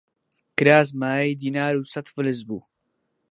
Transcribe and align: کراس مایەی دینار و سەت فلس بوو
کراس 0.57 0.89
مایەی 0.99 1.37
دینار 1.41 1.73
و 1.75 1.89
سەت 1.91 2.07
فلس 2.13 2.39
بوو 2.47 2.59